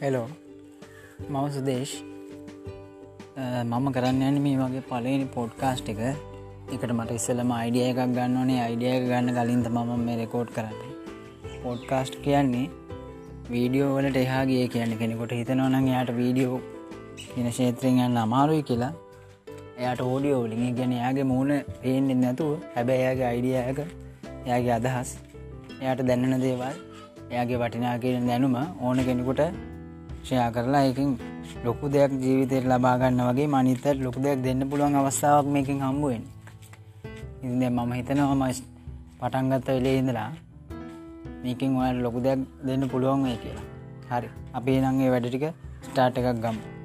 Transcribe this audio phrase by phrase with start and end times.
[0.00, 0.26] Hello
[1.30, 1.92] මව සුදේශ්.
[3.70, 6.00] මම කරන්න යන මේ වගේ පලනි පොඩ්කාස්ට් එක.
[6.74, 8.58] එකට මට ඉස්සලම අයිඩිය එකක් ගන්න ඕනේ.
[8.66, 10.92] අයිඩිය ගන්න කලින්ත මම මේ රෙකෝඩ් කරන්නේ.
[11.64, 12.66] පොඩ්කාස්ට් කියන්නේ
[13.54, 16.60] වීඩියෝ වලට එහාගේ කියන්න කෙනෙකොට හිතනවනං යායට වීඩියෝ
[17.32, 18.92] කියන ශේත්‍රයෙන් යන්න අමාරුයි කියලා.
[19.84, 23.80] එයට ඕඩියෝ ලිඟ ගැන යාගේ මූුණ පේෙන්ෙන් නැතුව හැබැ එයාගේ අයිඩියයක
[24.46, 25.10] එයාගේ අදහස්
[25.80, 26.78] එයාට දැන්නන දේවල්
[27.32, 29.42] එයාගේ වටිනා කියන දැනුම ඕන කෙනෙකුට
[30.28, 31.10] ෂයා කරලා එකින්
[31.64, 36.24] ලොකු දෙයක් ජීවිතයට ලබාගන්න වගේ මනිතත් ලොකු දෙයක් දෙන්න පුළුවන් අවස්ථාවක් මේකින් හම්බුවෙන්
[37.44, 38.44] ඉද මම හිතනවා ම
[39.20, 40.30] පටන්ගත්ත වෙලේ ඉඳලා
[41.42, 43.66] මේකින් ඔයාට ලොකු දෙයක් දෙන්න පුළුවන් වේ කියලා.
[44.10, 44.28] හරි.
[44.54, 45.46] අපි නංගේ වැඩටික
[45.84, 46.77] ස්ටාර්ට එකක් ගම්ම